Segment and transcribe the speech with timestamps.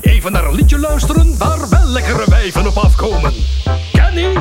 [0.00, 3.32] even naar een liedje luisteren waar wel lekkere wijven op afkomen.
[3.92, 4.36] Kenny?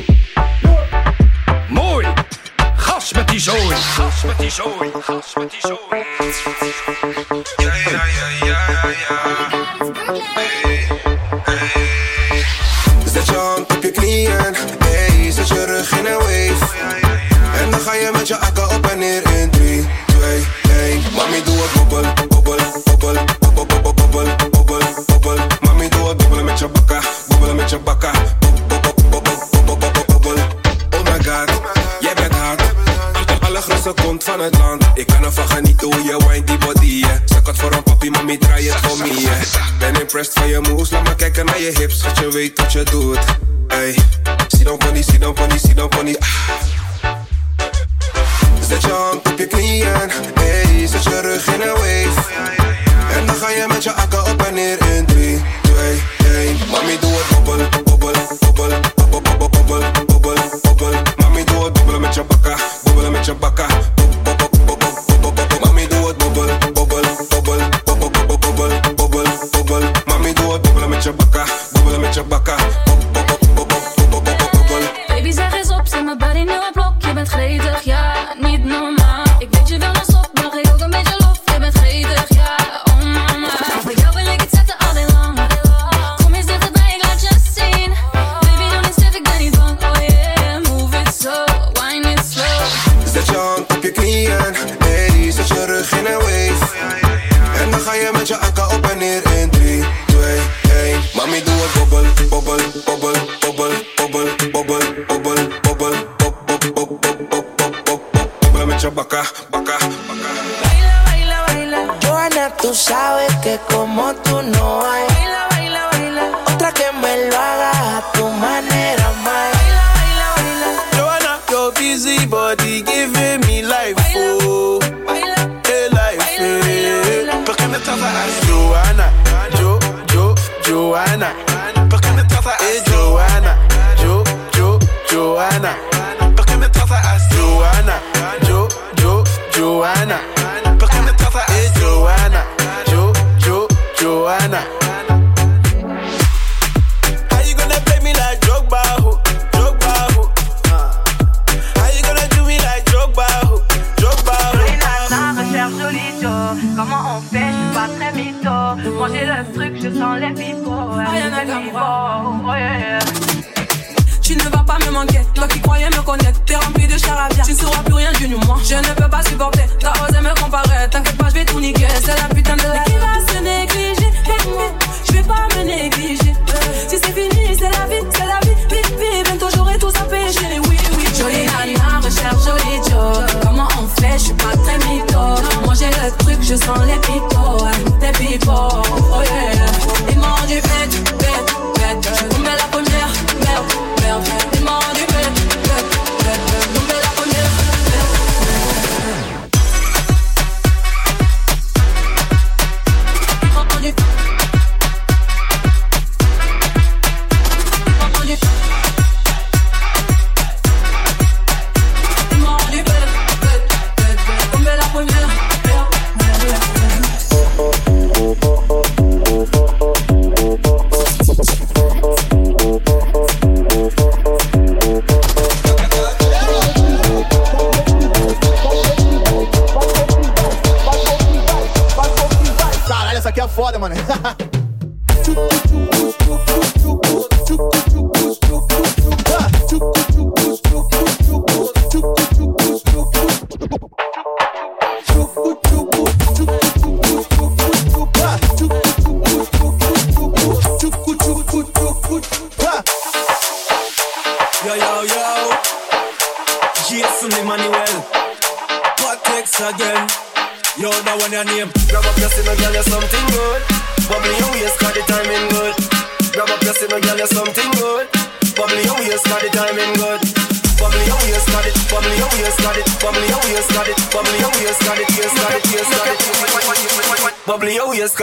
[1.69, 2.07] Mooi.
[2.75, 3.75] Gas met die zooi.
[3.75, 4.91] Gas met die zooi.
[5.01, 6.03] Gas met die zooi.
[7.57, 8.05] Ja, ja,
[8.45, 8.89] ja, ja,
[9.49, 9.58] ja.
[42.39, 43.48] vei tu ce dut?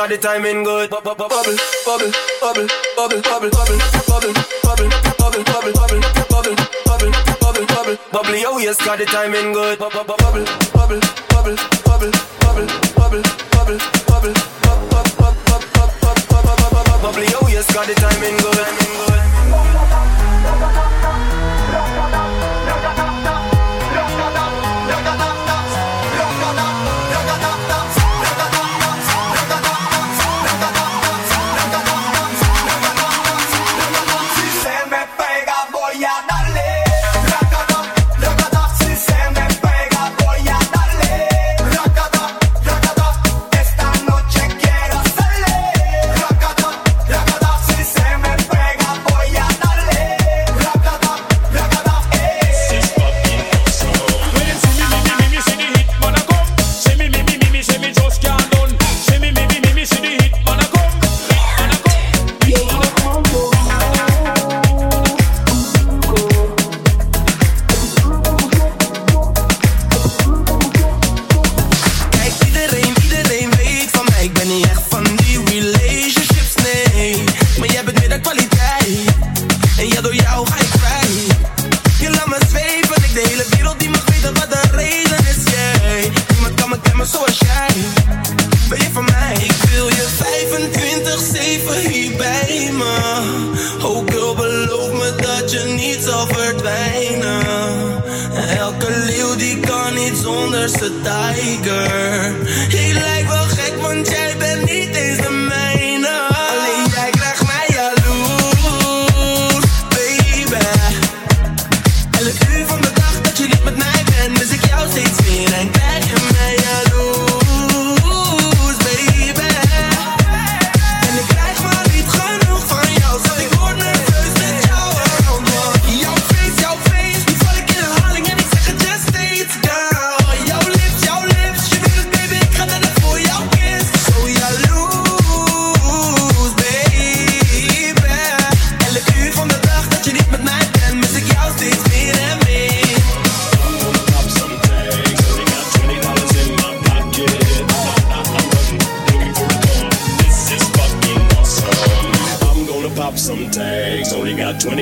[0.06, 0.88] Got the timing good.
[0.88, 4.31] Bubble, bubble, bubble, bubble, bubble, bubble, bubble, bubble, bubble,
[4.62, 4.88] bubble,
[5.19, 6.55] bubble, bubble, bubble,
[6.87, 7.11] bubble,
[7.41, 8.43] bubble, bubble, bubble.
[8.47, 9.81] Oh yes, got the timing good.
[9.81, 10.16] Bubble, bubble.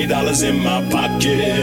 [0.07, 1.54] Dollars in my pocket.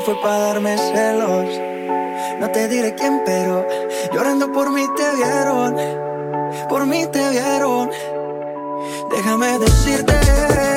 [0.00, 1.46] fue para darme celos.
[2.38, 3.66] No te diré quién, pero
[4.12, 5.76] llorando por mí te vieron.
[6.68, 7.90] Por mí te vieron.
[9.10, 10.69] Déjame decirte.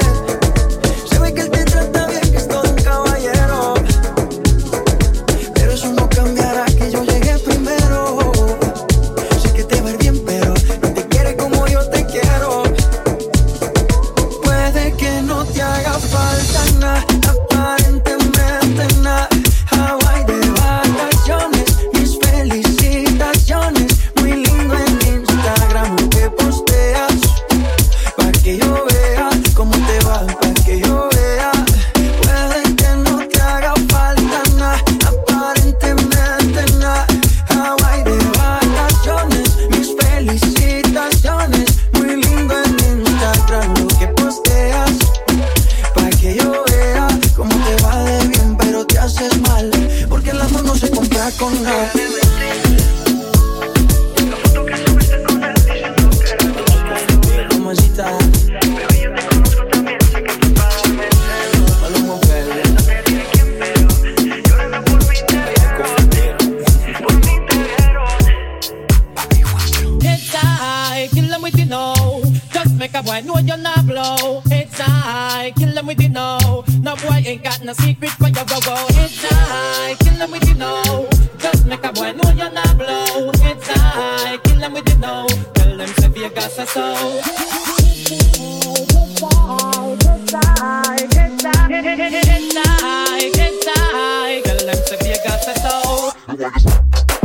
[78.66, 82.78] go It's I, kill them with you know Just make a boy know you're not
[82.78, 87.22] blow It's I, kill them with you know Tell them say you got a soul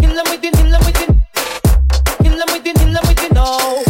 [0.00, 1.10] Kill them with it, kill them with it
[2.22, 3.84] Kill them with it, kill them with it, no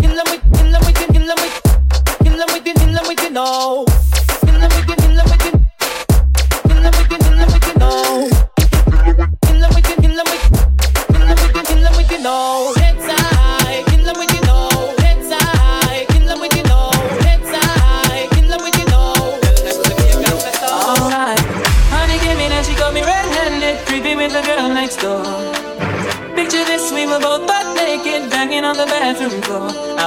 [0.00, 1.54] Kill them with, kill them with it, kill them with
[2.22, 3.83] Kill them with it, kill them with it, no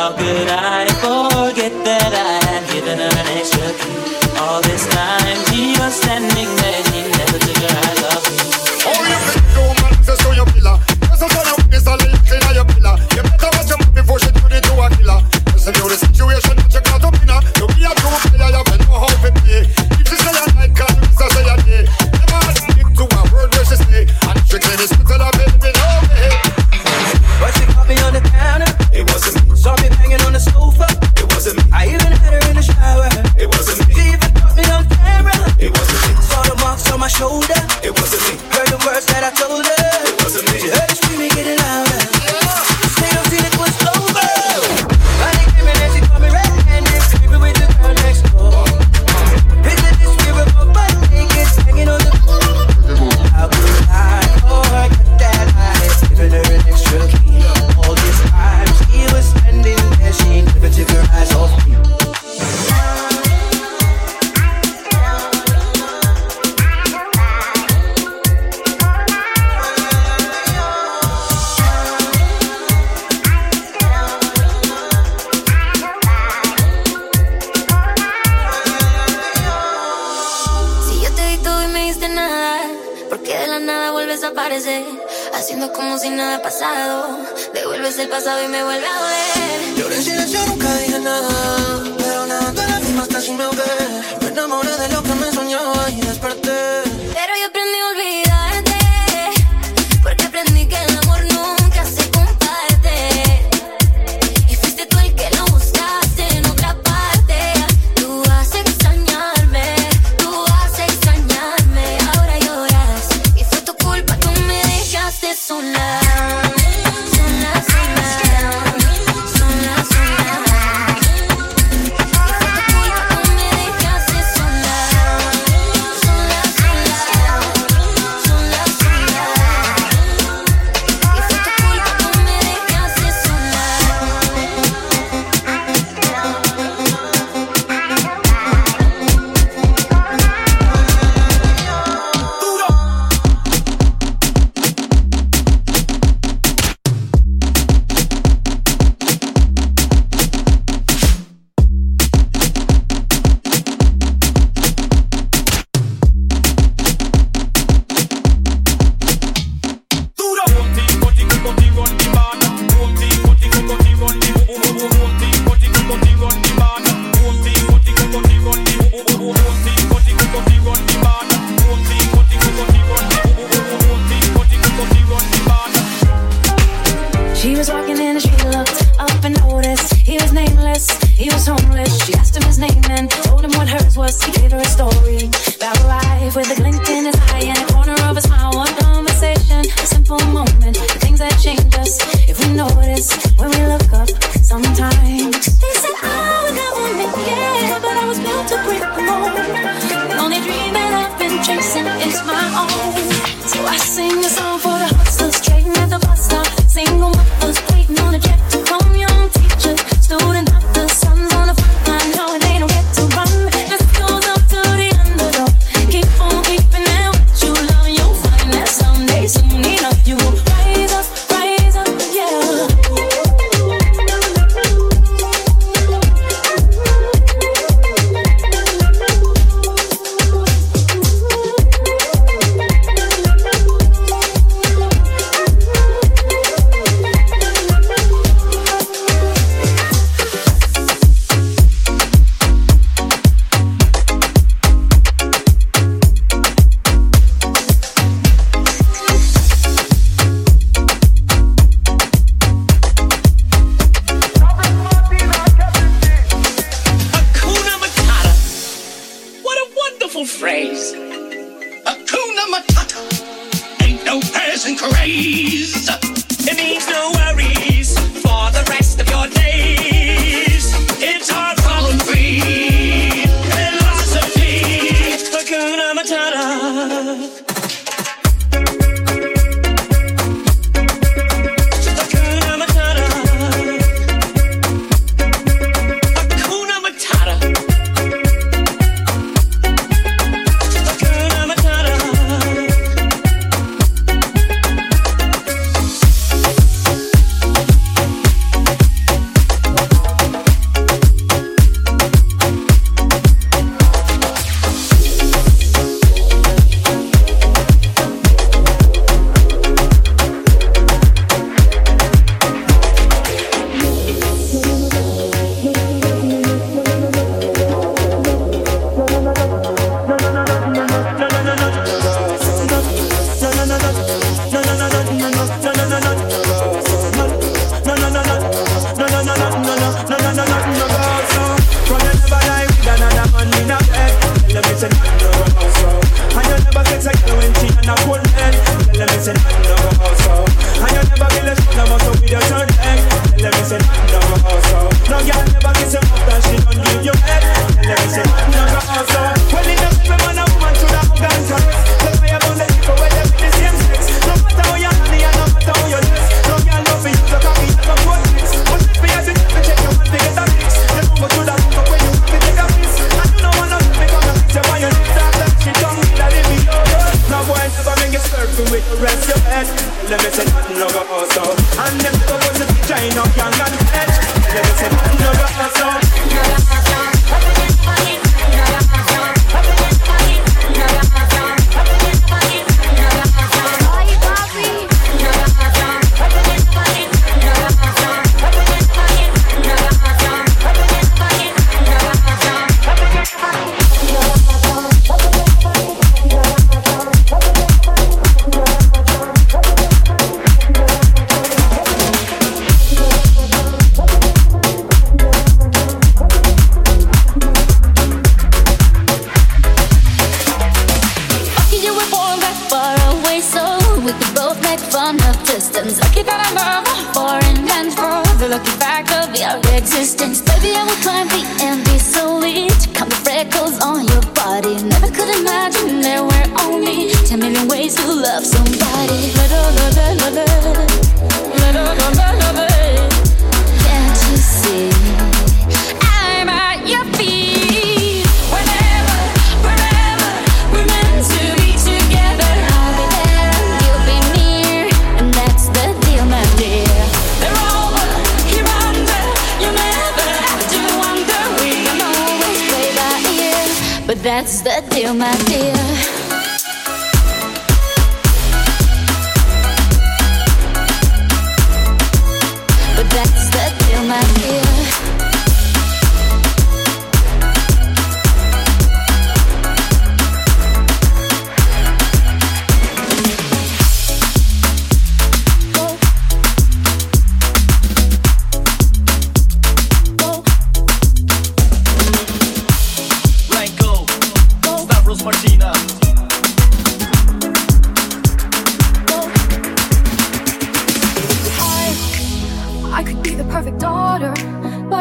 [0.07, 0.96] how could I?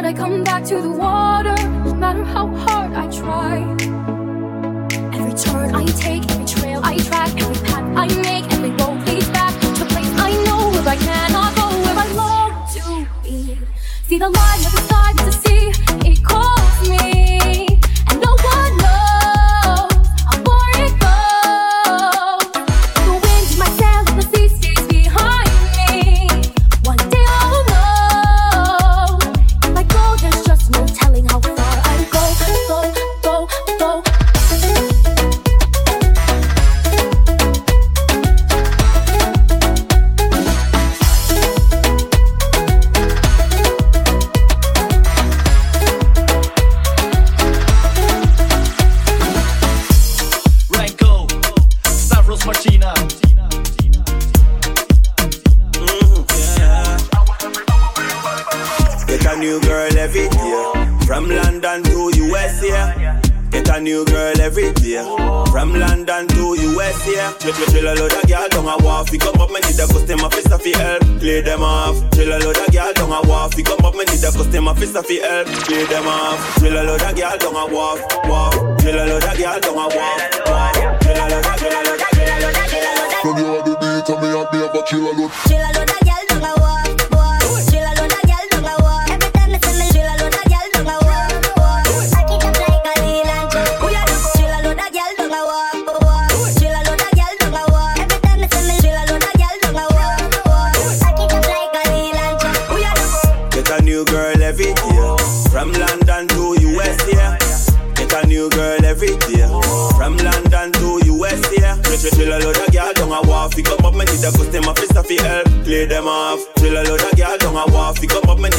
[0.07, 3.57] I come back to the water, no matter how hard I try.
[5.13, 7.66] Every turn I take, every trail I track, every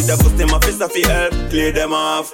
[0.08, 2.34] the bust in my face I feel help, clear them off.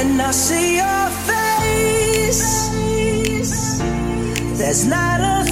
[0.00, 2.70] When I see your face,
[4.58, 5.44] there's not a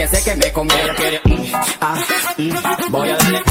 [0.00, 1.20] que sé que me conviene.
[1.24, 1.98] Mm, ah,
[2.38, 3.49] mm, voy a darle.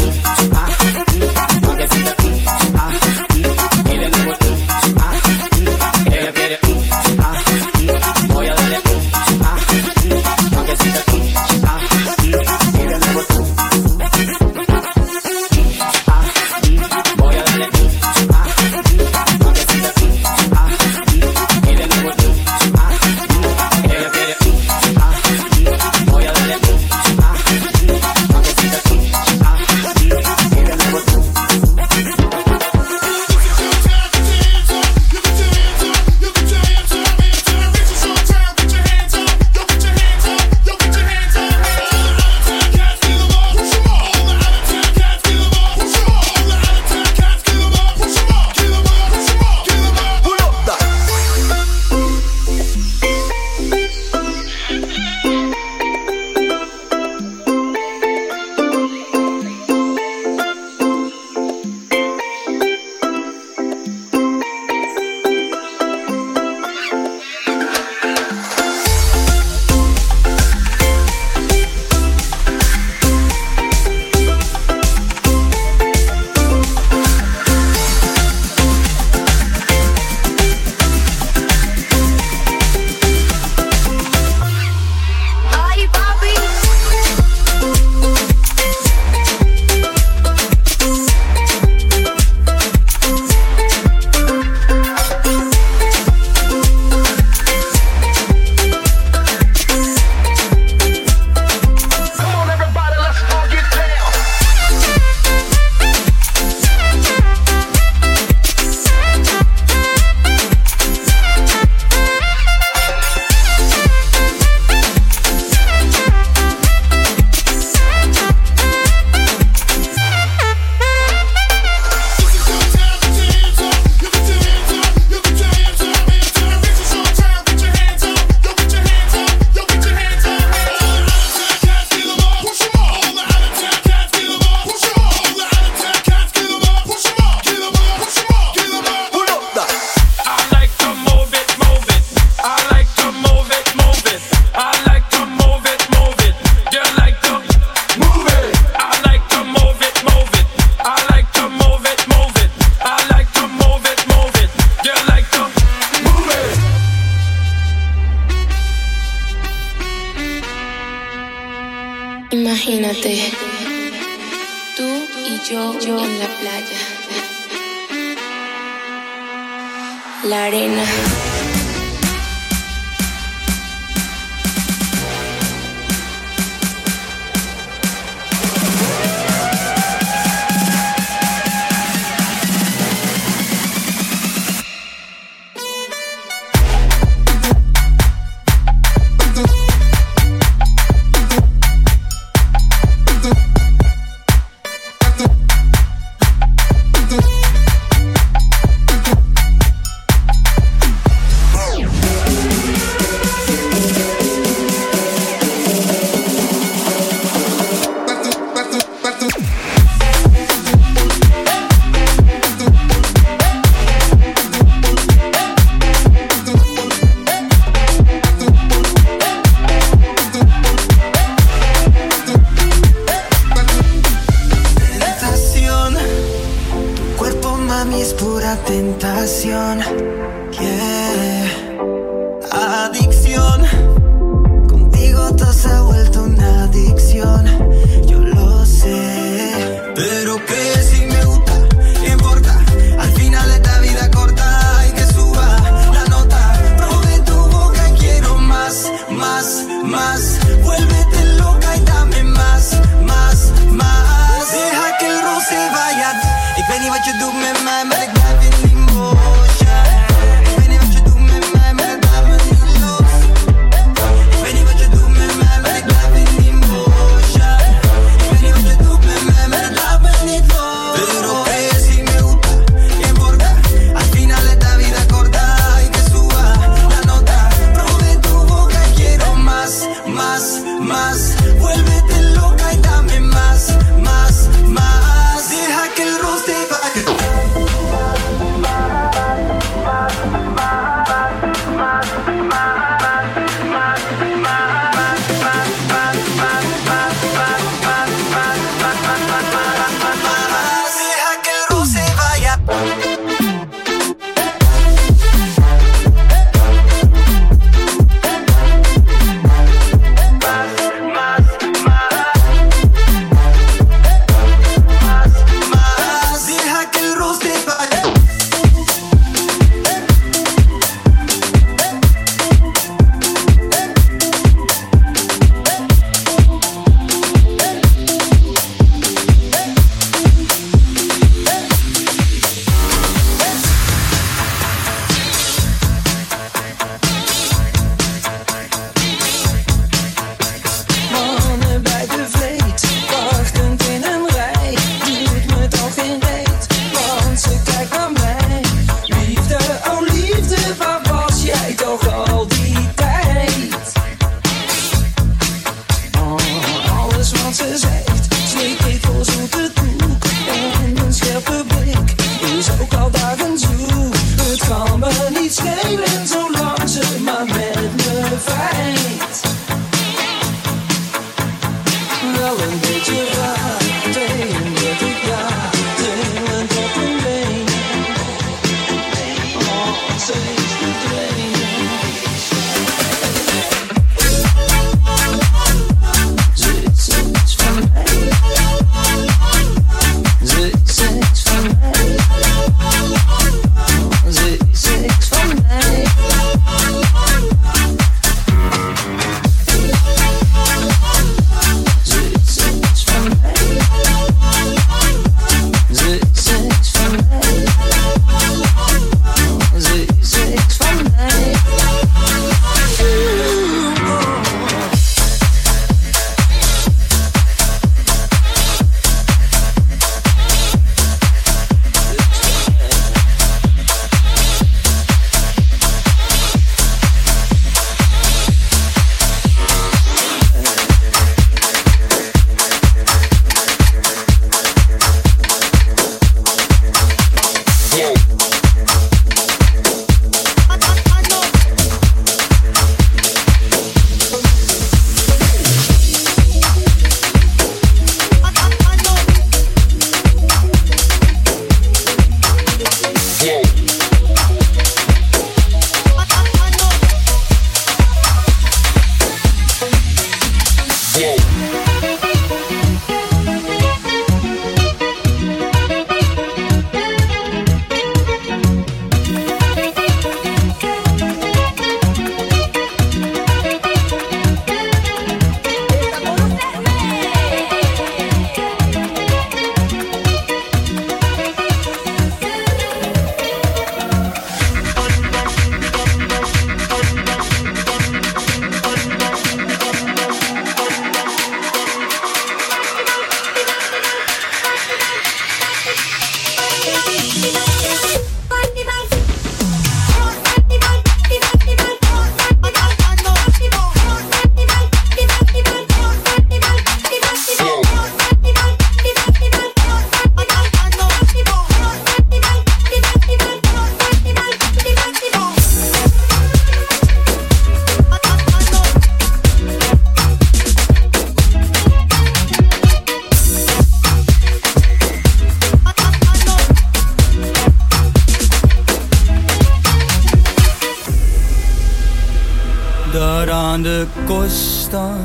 [533.80, 535.15] Aan de Costa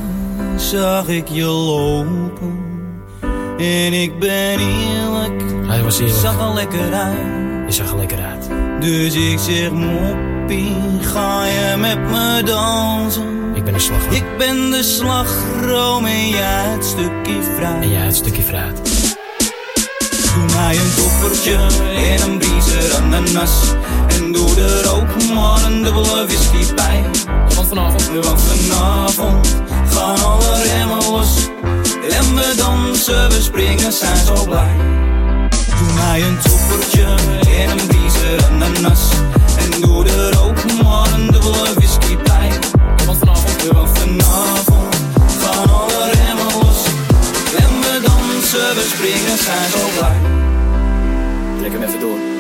[0.57, 2.59] zag ik je lopen.
[3.59, 6.21] En ik ben eerlijk, Hij was je eerlijk.
[6.21, 7.19] zag er lekker uit.
[7.67, 8.49] Je zag er lekker uit.
[8.81, 13.53] Dus ik zeg moppie, ga je met me dansen?
[13.55, 14.13] Ik ben een slagroom.
[14.13, 17.83] Ik ben de slagroom en jij het stukje fruit.
[17.83, 18.77] En jij het stukje fruit.
[20.35, 21.57] Doe mij een toppertje
[21.97, 23.73] en een briezer ananas.
[24.09, 27.05] En doe er ook maar een dubbele whisky bij.
[27.69, 29.57] Vanavond, want vanavond
[29.91, 31.49] gaan alle remmen los.
[32.11, 34.77] En we dansen, we springen, zijn zo blij.
[35.79, 37.05] Doe mij een toppertje
[37.59, 39.09] en een briezer ananas.
[39.59, 42.51] En doe er ook maar een dubbele whisky bij.
[43.07, 44.97] Want vanavond, want vanavond
[45.41, 46.85] gaan alle remmen los.
[47.57, 50.17] En we dansen, we springen, zijn zo blij.
[51.59, 52.34] Trek hem even door.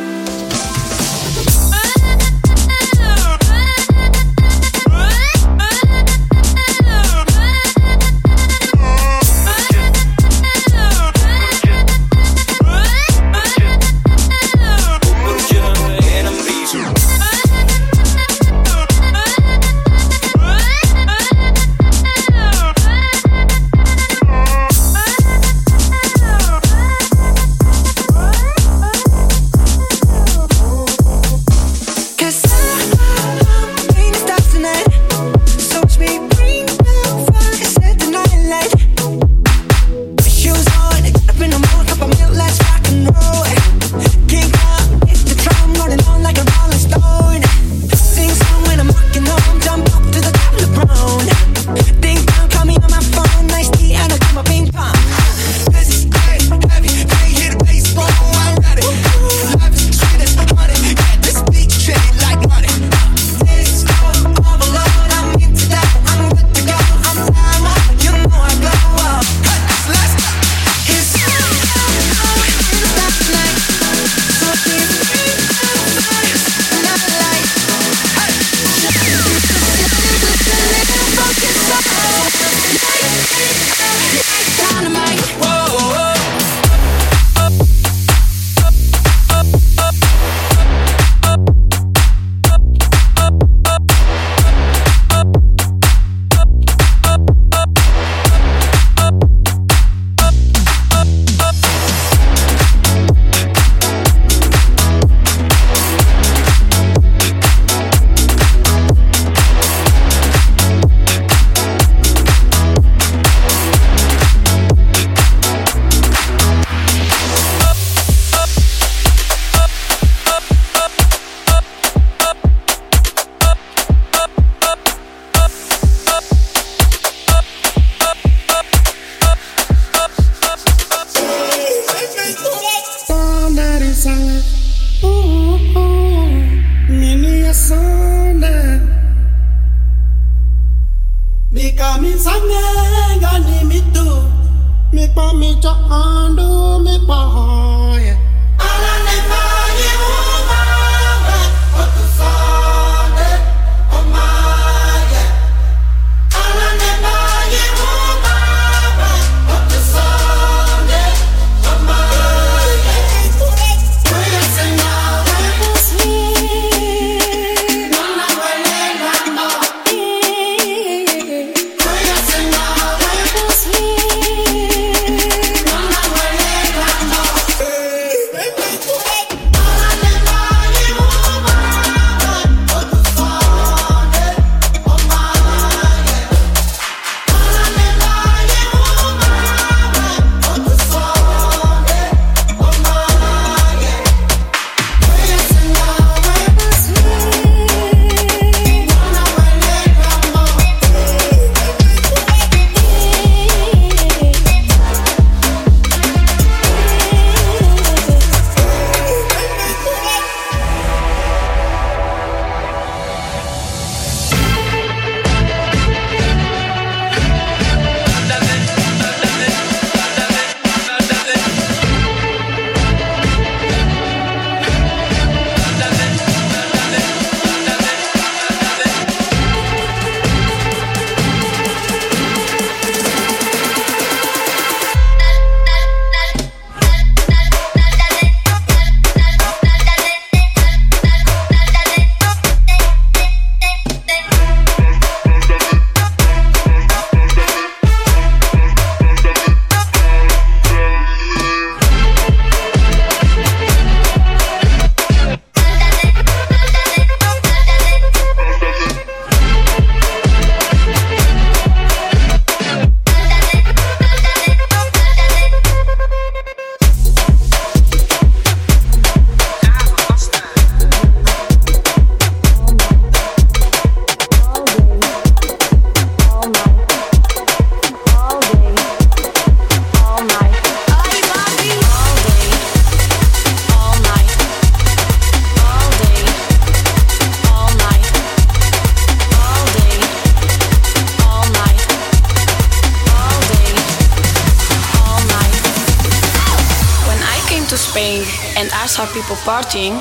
[299.44, 299.92] partying,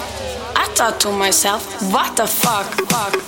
[0.56, 2.66] I thought to myself, what the fuck?
[2.90, 3.23] fuck.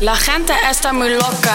[0.00, 1.54] La gente está muy loca.